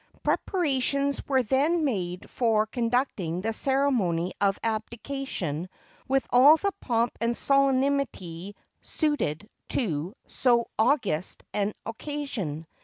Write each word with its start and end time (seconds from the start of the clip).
]Preparations 0.23 1.23
were 1.27 1.43
then 1.43 1.85
made 1.85 2.27
for 2.27 2.65
conducting 2.65 3.41
the 3.41 3.53
cere 3.53 3.91
mony 3.91 4.33
of 4.41 4.57
abdication 4.63 5.69
with 6.07 6.25
all 6.31 6.57
the 6.57 6.71
pomp 6.81 7.15
and 7.21 7.37
solemnity 7.37 8.55
suited 8.81 9.47
to 9.69 10.15
so 10.25 10.65
august 10.79 11.43
an 11.53 11.75
occasion. 11.85 12.65